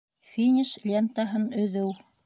[0.29, 1.97] Финиш лентаһын өҙөү